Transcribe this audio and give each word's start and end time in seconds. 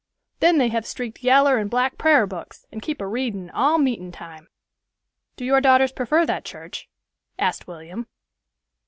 Then 0.39 0.57
they 0.57 0.69
have 0.69 0.87
streaked 0.87 1.21
yaller 1.21 1.59
and 1.59 1.69
black 1.69 1.95
prar 1.99 2.25
books 2.25 2.65
and 2.71 2.81
keep 2.81 2.99
a 3.01 3.05
readin' 3.05 3.51
all 3.51 3.77
meetin' 3.77 4.11
time." 4.11 4.47
"Do 5.35 5.45
your 5.45 5.61
daughters 5.61 5.91
prefer 5.91 6.25
that 6.25 6.43
church?" 6.43 6.89
asked 7.37 7.67
William. 7.67 8.07